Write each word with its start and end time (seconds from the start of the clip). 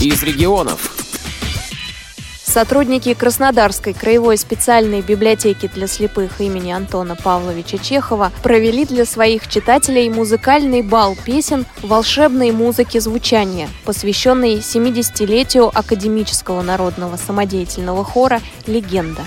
из 0.00 0.22
регионов. 0.22 0.92
Сотрудники 2.42 3.12
Краснодарской 3.12 3.92
краевой 3.92 4.38
специальной 4.38 5.02
библиотеки 5.02 5.70
для 5.74 5.86
слепых 5.86 6.40
имени 6.40 6.70
Антона 6.70 7.14
Павловича 7.14 7.76
Чехова 7.76 8.32
провели 8.42 8.84
для 8.86 9.04
своих 9.04 9.46
читателей 9.48 10.08
музыкальный 10.08 10.82
бал 10.82 11.16
песен 11.24 11.66
волшебной 11.82 12.52
музыки 12.52 12.98
звучания, 12.98 13.68
посвященный 13.84 14.56
70-летию 14.56 15.70
академического 15.72 16.62
народного 16.62 17.16
самодеятельного 17.16 18.04
хора 18.04 18.40
«Легенда». 18.66 19.22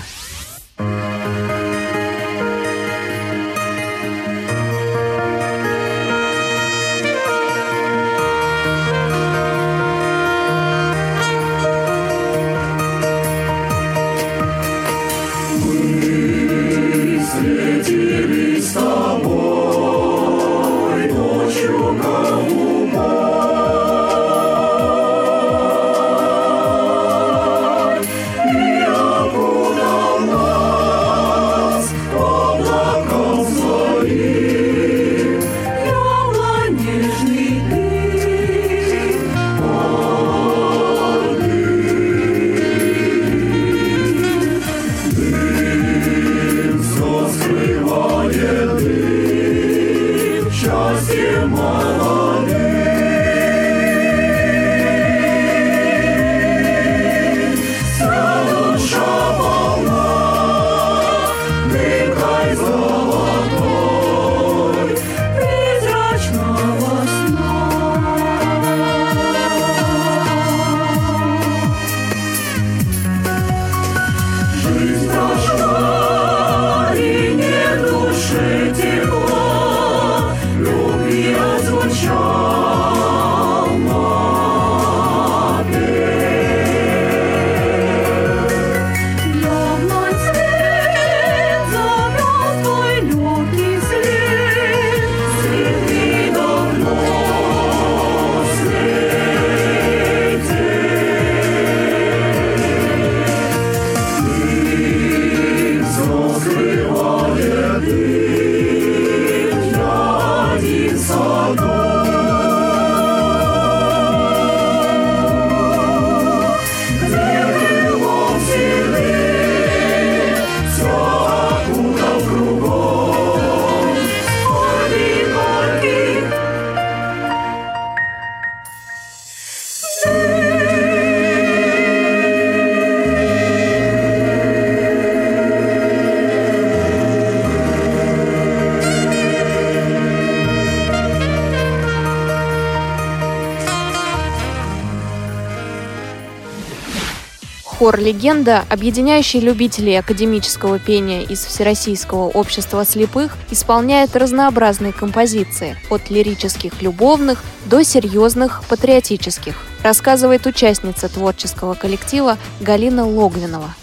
Хор 147.80 147.98
«Легенда», 147.98 148.66
объединяющий 148.68 149.40
любителей 149.40 149.98
академического 149.98 150.80
пения 150.80 151.24
из 151.24 151.46
Всероссийского 151.46 152.28
общества 152.28 152.84
слепых, 152.84 153.38
исполняет 153.52 154.18
разнообразные 154.18 154.92
композиции, 154.92 155.78
от 155.90 156.10
лирических 156.10 156.82
любовных 156.82 157.42
до 157.68 157.84
серьезных 157.84 158.64
патриотических, 158.68 159.56
рассказывает 159.82 160.46
участница 160.46 161.08
творческого 161.08 161.74
коллектива 161.74 162.38
Галина 162.60 163.08
Логвинова. 163.08 163.74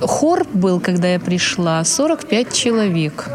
Хор 0.00 0.46
был, 0.52 0.80
когда 0.80 1.08
я 1.08 1.20
пришла, 1.20 1.84
45 1.84 2.52
человек. 2.52 3.28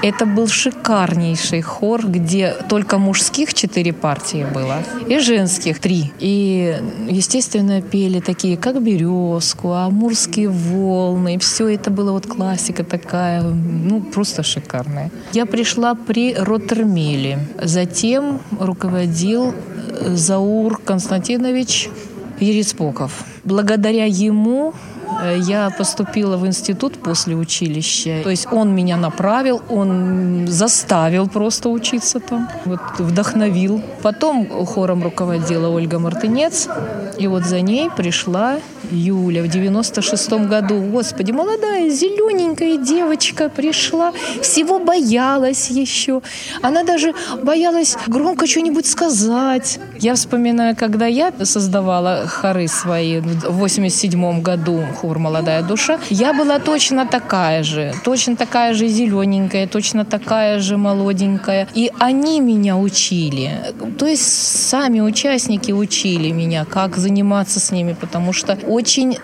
Это 0.00 0.26
был 0.26 0.46
шикарнейший 0.46 1.60
хор, 1.60 2.06
где 2.06 2.54
только 2.68 2.98
мужских 2.98 3.52
четыре 3.52 3.92
партии 3.92 4.46
было 4.54 4.84
и 5.08 5.18
женских 5.18 5.80
три. 5.80 6.12
И, 6.20 6.76
естественно, 7.08 7.82
пели 7.82 8.20
такие, 8.20 8.56
как 8.56 8.80
«Березку», 8.80 9.72
«Амурские 9.72 10.50
волны». 10.50 11.38
Все 11.40 11.68
это 11.68 11.90
было 11.90 12.12
вот 12.12 12.26
классика 12.26 12.84
такая, 12.84 13.42
ну, 13.42 14.00
просто 14.00 14.44
шикарная. 14.44 15.10
Я 15.32 15.46
пришла 15.46 15.94
при 15.96 16.32
Роттермеле. 16.34 17.40
Затем 17.60 18.40
руководил 18.60 19.52
Заур 20.00 20.78
Константинович 20.78 21.88
Ерецпоков. 22.38 23.24
Благодаря 23.42 24.04
ему 24.04 24.74
Э, 24.74 24.97
я 25.36 25.70
поступила 25.70 26.36
в 26.36 26.46
институт 26.46 26.94
после 26.94 27.34
училища. 27.34 28.20
То 28.22 28.30
есть 28.30 28.46
он 28.52 28.74
меня 28.74 28.96
направил, 28.96 29.62
он 29.68 30.46
заставил 30.48 31.28
просто 31.28 31.68
учиться 31.68 32.20
там, 32.20 32.48
вот 32.64 32.80
вдохновил. 32.98 33.82
Потом 34.02 34.48
хором 34.66 35.02
руководила 35.02 35.68
Ольга 35.68 35.98
Мартынец, 35.98 36.68
и 37.18 37.26
вот 37.26 37.44
за 37.44 37.60
ней 37.60 37.90
пришла 37.90 38.58
Юля 38.90 39.42
в 39.42 39.46
96-м 39.46 40.48
году. 40.48 40.80
Господи, 40.80 41.32
молодая, 41.32 41.88
зелененькая 41.90 42.76
девочка 42.76 43.48
пришла, 43.48 44.12
всего 44.42 44.78
боялась 44.78 45.70
еще. 45.70 46.22
Она 46.62 46.84
даже 46.84 47.14
боялась 47.42 47.96
громко 48.06 48.46
что-нибудь 48.46 48.86
сказать. 48.86 49.78
Я 49.98 50.14
вспоминаю, 50.14 50.76
когда 50.76 51.06
я 51.06 51.32
создавала 51.44 52.26
хоры 52.26 52.68
свои 52.68 53.20
в 53.20 53.58
87 53.58 54.42
году, 54.42 54.82
хор 55.00 55.18
«Молодая 55.18 55.62
душа», 55.62 55.98
я 56.10 56.32
была 56.32 56.58
точно 56.58 57.06
такая 57.06 57.62
же, 57.62 57.92
точно 58.04 58.36
такая 58.36 58.74
же 58.74 58.88
зелененькая, 58.88 59.66
точно 59.66 60.04
такая 60.04 60.60
же 60.60 60.76
молоденькая. 60.76 61.68
И 61.74 61.90
они 61.98 62.40
меня 62.40 62.76
учили. 62.76 63.50
То 63.98 64.06
есть 64.06 64.22
сами 64.68 65.00
участники 65.00 65.72
учили 65.72 66.30
меня, 66.30 66.64
как 66.64 66.96
заниматься 66.96 67.60
с 67.60 67.70
ними, 67.70 67.96
потому 67.98 68.32
что 68.32 68.58
очень 68.78 69.18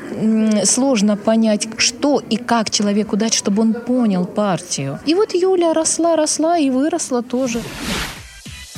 сложно 0.65 1.17
понять, 1.17 1.69
что 1.79 2.21
и 2.29 2.37
как 2.37 2.71
человеку 2.71 3.17
дать, 3.17 3.35
чтобы 3.35 3.63
он 3.63 3.73
понял 3.73 4.25
партию. 4.25 4.99
И 5.07 5.15
вот 5.15 5.33
Юля 5.33 5.73
росла, 5.73 6.17
росла 6.17 6.59
и 6.59 6.71
выросла 6.71 7.23
тоже. 7.23 7.63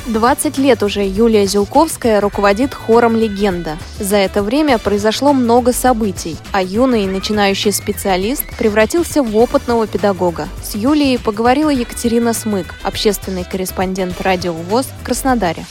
20 0.06 0.58
лет 0.58 0.82
уже 0.82 1.02
Юлия 1.02 1.46
Зюлковская 1.46 2.20
руководит 2.20 2.74
хором 2.74 3.16
«Легенда». 3.16 3.78
За 3.98 4.16
это 4.16 4.42
время 4.42 4.78
произошло 4.78 5.32
много 5.32 5.72
событий, 5.72 6.36
а 6.52 6.62
юный 6.62 7.06
начинающий 7.06 7.72
специалист 7.72 8.44
превратился 8.58 9.22
в 9.22 9.36
опытного 9.36 9.86
педагога. 9.86 10.46
С 10.62 10.76
Юлией 10.76 11.18
поговорила 11.18 11.70
Екатерина 11.70 12.34
Смык, 12.34 12.74
общественный 12.84 13.44
корреспондент 13.44 14.20
радио 14.20 14.52
ВОЗ 14.52 14.86
в 15.00 15.04
Краснодаре. 15.04 15.64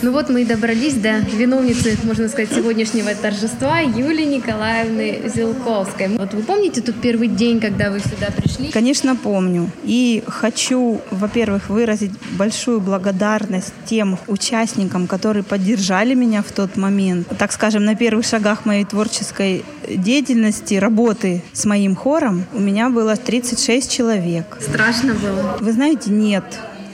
Ну 0.00 0.12
вот 0.12 0.28
мы 0.28 0.42
и 0.42 0.44
добрались 0.44 0.94
до 0.94 1.18
виновницы, 1.18 1.96
можно 2.04 2.28
сказать, 2.28 2.50
сегодняшнего 2.54 3.12
торжества 3.16 3.80
Юлии 3.80 4.26
Николаевны 4.26 5.28
Зилковской. 5.28 6.16
Вот 6.16 6.34
вы 6.34 6.42
помните 6.42 6.80
тот 6.80 7.00
первый 7.00 7.26
день, 7.26 7.60
когда 7.60 7.90
вы 7.90 7.98
сюда 7.98 8.28
пришли? 8.36 8.70
Конечно, 8.70 9.16
помню. 9.16 9.70
И 9.82 10.22
хочу, 10.28 11.00
во-первых, 11.10 11.68
выразить 11.68 12.12
большую 12.36 12.80
благодарность 12.80 13.72
тем 13.86 14.18
участникам, 14.28 15.08
которые 15.08 15.42
поддержали 15.42 16.14
меня 16.14 16.42
в 16.42 16.52
тот 16.52 16.76
момент. 16.76 17.26
Так 17.36 17.50
скажем, 17.50 17.84
на 17.84 17.96
первых 17.96 18.24
шагах 18.24 18.66
моей 18.66 18.84
творческой 18.84 19.64
деятельности, 19.88 20.74
работы 20.74 21.42
с 21.52 21.64
моим 21.64 21.96
хором 21.96 22.44
у 22.54 22.60
меня 22.60 22.88
было 22.88 23.16
36 23.16 23.90
человек. 23.90 24.58
Страшно 24.60 25.14
было? 25.14 25.58
Вы 25.60 25.72
знаете, 25.72 26.10
нет 26.10 26.44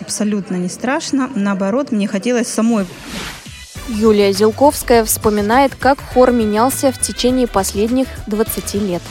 абсолютно 0.05 0.57
не 0.57 0.69
страшно. 0.69 1.31
Наоборот, 1.35 1.91
мне 1.91 2.07
хотелось 2.07 2.49
самой. 2.49 2.87
Юлия 3.89 4.33
Зелковская 4.33 5.05
вспоминает, 5.05 5.75
как 5.75 5.99
хор 6.01 6.31
менялся 6.31 6.93
в 6.93 6.99
течение 6.99 7.47
последних 7.47 8.09
20 8.27 8.75
лет. 8.75 9.03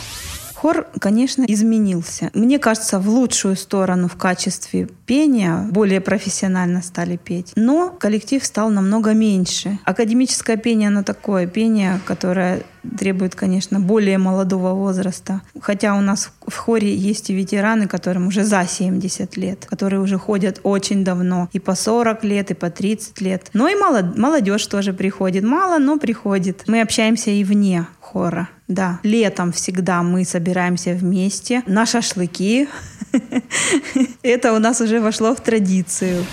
Хор, 0.56 0.88
конечно, 1.00 1.44
изменился. 1.48 2.30
Мне 2.34 2.58
кажется, 2.58 3.00
в 3.00 3.10
лучшую 3.10 3.56
сторону 3.58 4.08
в 4.08 4.16
качестве 4.16 4.88
пения, 5.06 5.68
более 5.70 6.00
профессионально 6.00 6.82
стали 6.82 7.18
петь. 7.18 7.52
Но 7.56 7.90
коллектив 7.90 8.44
стал 8.46 8.70
намного 8.70 9.14
меньше. 9.14 9.78
Академическое 9.84 10.58
пение, 10.58 10.88
оно 10.88 11.04
такое 11.04 11.48
пение, 11.48 12.00
которое 12.06 12.64
требует, 12.98 13.36
конечно, 13.36 13.80
более 13.80 14.18
молодого 14.18 14.74
возраста. 14.74 15.42
Хотя 15.60 15.96
у 15.96 16.02
нас 16.02 16.32
в 16.46 16.56
хоре 16.56 16.96
есть 16.96 17.30
и 17.30 17.34
ветераны, 17.34 17.88
которым 17.88 18.28
уже 18.28 18.44
за 18.44 18.66
70 18.68 19.38
лет, 19.38 19.66
которые 19.66 20.02
уже 20.02 20.18
ходят 20.18 20.60
очень 20.64 21.04
давно, 21.04 21.50
и 21.54 21.60
по 21.60 21.76
40 21.76 22.24
лет, 22.24 22.52
и 22.52 22.54
по 22.54 22.70
30 22.70 23.22
лет. 23.22 23.50
Но 23.54 23.68
и 23.68 23.76
молодежь 23.76 24.66
тоже 24.68 24.94
приходит. 24.94 25.44
Мало, 25.44 25.80
но 25.80 25.98
приходит. 25.98 26.64
Мы 26.68 26.82
общаемся 26.82 27.32
и 27.32 27.44
вне 27.44 27.88
хора. 28.00 28.50
Да, 28.68 29.00
летом 29.04 29.52
всегда 29.52 30.04
мы 30.04 30.26
собираемся 30.26 30.94
вместе 30.94 31.64
на 31.68 31.86
шашлыки. 31.86 32.68
Это 34.24 34.54
у 34.54 34.60
нас 34.60 34.82
уже 34.82 35.00
вошло 35.00 35.36
в 35.36 35.42
традицию. 35.42 36.26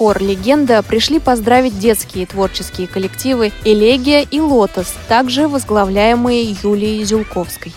Хор 0.00 0.22
«Легенда» 0.22 0.82
пришли 0.82 1.18
поздравить 1.18 1.78
детские 1.78 2.24
творческие 2.24 2.86
коллективы 2.86 3.52
«Элегия» 3.66 4.22
и 4.22 4.40
«Лотос», 4.40 4.94
также 5.08 5.46
возглавляемые 5.46 6.56
Юлией 6.62 7.04
Зюлковской. 7.04 7.74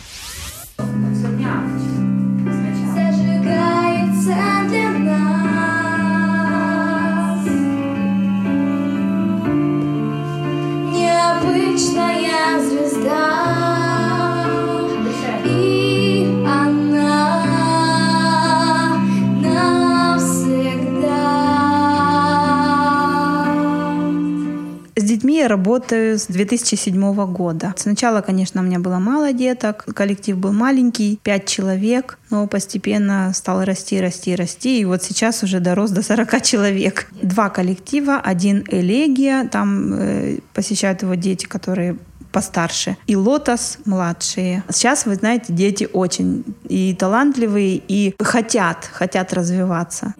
Необычная 10.93 12.22
работаю 25.47 26.17
с 26.17 26.27
2007 26.27 27.13
года. 27.31 27.73
Сначала, 27.77 28.21
конечно, 28.21 28.61
у 28.61 28.63
меня 28.63 28.79
было 28.79 28.99
мало 28.99 29.33
деток, 29.33 29.85
коллектив 29.95 30.37
был 30.37 30.53
маленький, 30.53 31.19
5 31.23 31.45
человек, 31.45 32.17
но 32.29 32.47
постепенно 32.47 33.31
стал 33.33 33.63
расти, 33.63 33.99
расти, 34.01 34.35
расти, 34.35 34.81
и 34.81 34.85
вот 34.85 35.03
сейчас 35.03 35.43
уже 35.43 35.59
дорос 35.59 35.91
до 35.91 36.01
40 36.01 36.41
человек. 36.41 37.07
Два 37.21 37.49
коллектива, 37.49 38.19
один 38.23 38.63
элегия, 38.67 39.47
там 39.47 39.93
э, 39.93 40.37
посещают 40.53 41.01
его 41.01 41.15
дети, 41.15 41.45
которые 41.45 41.97
постарше, 42.33 42.97
и 43.07 43.15
лотос 43.15 43.77
младшие. 43.85 44.63
Сейчас, 44.69 45.05
вы 45.05 45.15
знаете, 45.15 45.53
дети 45.53 45.87
очень 45.93 46.43
и 46.67 46.93
талантливые, 46.95 47.81
и 47.87 48.15
хотят, 48.19 48.89
хотят 48.91 49.33
развиваться. 49.33 50.13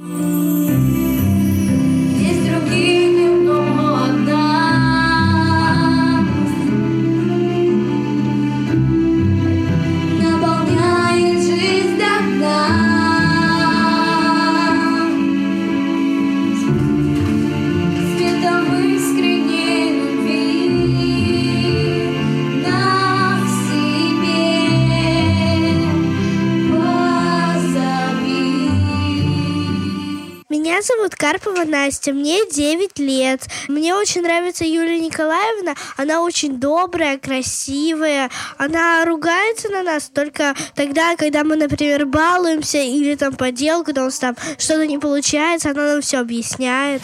Зовут 30.83 31.15
Карпова 31.15 31.63
Настя, 31.63 32.11
мне 32.11 32.45
9 32.49 32.99
лет. 32.99 33.47
Мне 33.67 33.95
очень 33.95 34.21
нравится 34.21 34.65
Юлия 34.65 34.99
Николаевна. 34.99 35.75
Она 35.97 36.21
очень 36.21 36.59
добрая, 36.59 37.17
красивая. 37.17 38.29
Она 38.57 39.05
ругается 39.05 39.69
на 39.69 39.83
нас 39.83 40.11
только 40.13 40.55
тогда, 40.75 41.15
когда 41.15 41.43
мы, 41.43 41.55
например, 41.55 42.05
балуемся 42.05 42.79
или 42.79 43.15
там 43.15 43.33
поделку, 43.35 43.85
когда 43.85 44.01
у 44.01 44.05
нас 44.05 44.19
там 44.19 44.35
что-то 44.57 44.85
не 44.85 44.97
получается, 44.97 45.71
она 45.71 45.93
нам 45.93 46.01
все 46.01 46.19
объясняет. 46.19 47.01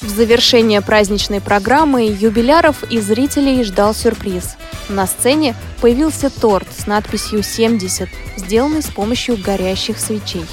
В 0.00 0.08
завершение 0.08 0.82
праздничной 0.82 1.40
программы 1.40 2.06
юбиляров 2.06 2.82
и 2.90 3.00
зрителей 3.00 3.64
ждал 3.64 3.94
сюрприз. 3.94 4.56
На 4.88 5.06
сцене 5.06 5.54
появился 5.80 6.28
торт 6.28 6.68
с 6.76 6.86
надписью 6.86 7.40
«70», 7.40 8.08
сделанный 8.36 8.82
с 8.82 8.90
помощью 8.90 9.36
горящих 9.38 9.98
свечей. 9.98 10.44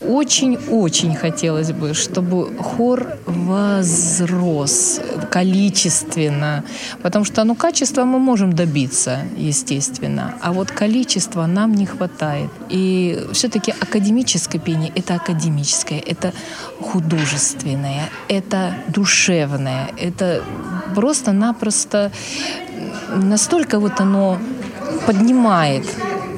Очень-очень 0.00 1.16
хотелось 1.16 1.72
бы, 1.72 1.92
чтобы 1.92 2.56
хор 2.56 3.16
возрос 3.26 5.00
количественно, 5.28 6.62
потому 7.02 7.24
что 7.24 7.42
ну, 7.42 7.56
качество 7.56 8.04
мы 8.04 8.20
можем 8.20 8.52
добиться, 8.52 9.18
естественно, 9.36 10.36
а 10.40 10.52
вот 10.52 10.70
количества 10.70 11.46
нам 11.46 11.74
не 11.74 11.84
хватает. 11.84 12.48
И 12.68 13.26
все-таки 13.32 13.72
академическое 13.72 14.60
пение— 14.60 14.92
это 14.94 15.16
академическое, 15.16 15.98
это 15.98 16.32
художественное, 16.80 18.08
это 18.28 18.74
душевное, 18.86 19.90
это 19.98 20.44
просто-напросто 20.94 22.12
настолько 23.16 23.80
вот 23.80 24.00
оно 24.00 24.38
поднимает 25.06 25.84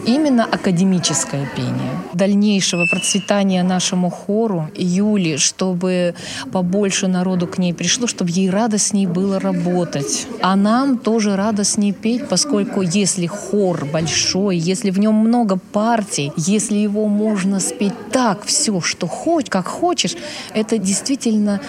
именно 0.07 0.45
академическое 0.45 1.47
пение. 1.55 2.00
Дальнейшего 2.15 2.87
процветания 2.91 3.63
нашему 3.63 4.11
хору 4.11 4.71
Юли, 4.77 5.37
чтобы 5.37 6.15
побольше 6.53 7.07
народу 7.07 7.47
к 7.47 7.59
ней 7.59 7.73
пришло, 7.73 8.07
чтобы 8.07 8.31
ей 8.31 8.51
радостней 8.51 9.07
было 9.07 9.39
работать. 9.39 10.27
А 10.43 10.57
нам 10.57 10.99
тоже 10.99 11.37
радостней 11.37 11.93
петь, 11.93 12.29
поскольку 12.29 12.83
если 12.83 13.27
хор 13.27 13.85
большой, 13.85 14.57
если 14.57 14.91
в 14.91 14.99
нем 14.99 15.15
много 15.15 15.57
партий, 15.73 16.33
если 16.37 16.77
его 16.77 17.07
можно 17.07 17.61
спеть 17.61 17.95
так, 18.13 18.45
все, 18.45 18.81
что 18.81 19.07
хоть, 19.07 19.49
как 19.49 19.67
хочешь, 19.69 20.17
это 20.55 20.79
действительно 20.79 21.61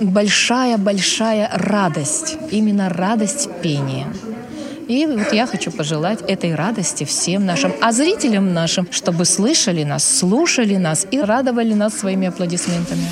большая-большая 0.00 1.50
радость, 1.52 2.36
именно 2.50 2.88
радость 2.88 3.48
пения. 3.62 4.06
И 4.88 5.06
вот 5.06 5.32
я 5.32 5.46
хочу 5.46 5.70
пожелать 5.70 6.20
этой 6.22 6.54
радости 6.54 7.04
всем 7.04 7.46
нашим, 7.46 7.72
а 7.80 7.92
зрителям 7.92 8.52
нашим, 8.52 8.86
чтобы 8.90 9.24
слышали 9.24 9.84
нас, 9.84 10.04
слушали 10.04 10.76
нас 10.76 11.06
и 11.10 11.20
радовали 11.20 11.74
нас 11.74 11.98
своими 11.98 12.28
аплодисментами. 12.28 13.06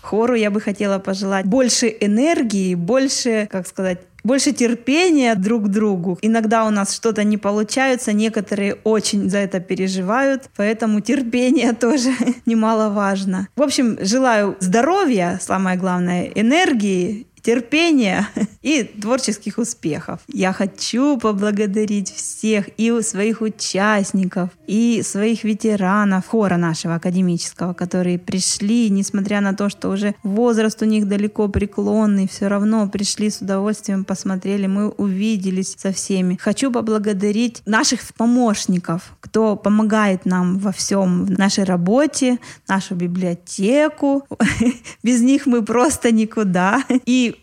Хору 0.00 0.34
я 0.34 0.50
бы 0.50 0.60
хотела 0.60 0.98
пожелать 0.98 1.44
больше 1.44 1.94
энергии, 2.00 2.74
больше, 2.74 3.46
как 3.50 3.66
сказать, 3.66 3.98
больше 4.24 4.52
терпения 4.52 5.34
друг 5.34 5.64
к 5.64 5.68
другу. 5.68 6.18
Иногда 6.22 6.64
у 6.64 6.70
нас 6.70 6.94
что-то 6.94 7.24
не 7.24 7.36
получается, 7.36 8.12
некоторые 8.12 8.74
очень 8.84 9.30
за 9.30 9.38
это 9.38 9.60
переживают, 9.60 10.50
поэтому 10.56 11.00
терпение 11.00 11.72
тоже 11.86 12.10
немаловажно. 12.46 13.48
В 13.56 13.62
общем, 13.62 13.98
желаю 14.00 14.56
здоровья, 14.60 15.38
самое 15.40 15.78
главное, 15.78 16.24
энергии, 16.34 17.26
терпения 17.48 18.28
и 18.62 18.82
творческих 18.82 19.56
успехов. 19.56 20.20
Я 20.28 20.52
хочу 20.52 21.16
поблагодарить 21.16 22.12
всех 22.12 22.68
и 22.76 23.00
своих 23.00 23.40
участников, 23.40 24.50
и 24.66 25.00
своих 25.02 25.44
ветеранов 25.44 26.26
хора 26.26 26.58
нашего 26.58 26.96
академического, 26.96 27.72
которые 27.72 28.18
пришли, 28.18 28.90
несмотря 28.90 29.40
на 29.40 29.54
то, 29.54 29.70
что 29.70 29.88
уже 29.88 30.14
возраст 30.22 30.82
у 30.82 30.84
них 30.84 31.08
далеко 31.08 31.48
преклонный, 31.48 32.28
все 32.28 32.48
равно 32.48 32.86
пришли 32.86 33.30
с 33.30 33.40
удовольствием, 33.40 34.04
посмотрели, 34.04 34.66
мы 34.66 34.90
увиделись 34.90 35.74
со 35.78 35.90
всеми. 35.90 36.38
Хочу 36.38 36.70
поблагодарить 36.70 37.62
наших 37.64 38.00
помощников, 38.14 39.16
кто 39.20 39.56
помогает 39.56 40.26
нам 40.26 40.58
во 40.58 40.70
всем 40.72 41.24
в 41.24 41.30
нашей 41.30 41.64
работе, 41.64 42.38
нашу 42.68 42.94
библиотеку. 42.94 44.26
Без 45.02 45.22
них 45.22 45.46
мы 45.46 45.64
просто 45.64 46.12
никуда. 46.12 46.84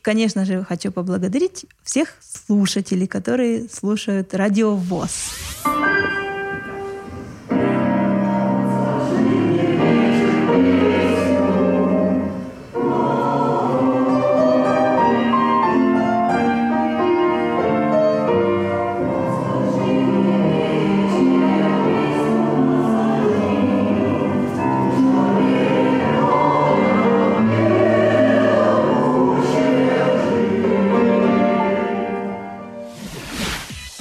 Конечно 0.02 0.46
же, 0.46 0.64
хочу 0.64 0.92
поблагодарить 0.92 1.66
всех 1.84 2.10
слушателей, 2.22 3.08
которые 3.08 3.68
слушают 3.70 4.34
радио 4.34 4.76
ВОЗ. 4.76 5.34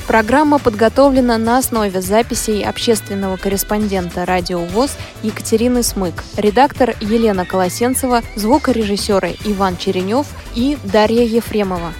Программа 0.06 0.58
подготовлена 0.58 1.38
на 1.38 1.56
основе 1.56 2.02
записей 2.02 2.62
общественного 2.62 3.38
корреспондента 3.38 4.26
«Радио 4.26 4.58
ВОЗ» 4.58 4.98
Екатерины 5.22 5.82
Смык, 5.82 6.22
редактор 6.36 6.94
Елена 7.00 7.46
Колосенцева, 7.46 8.20
звукорежиссеры 8.36 9.34
Иван 9.46 9.78
Черенев 9.78 10.26
и 10.54 10.76
Дарья 10.84 11.24
Ефремова. 11.24 11.94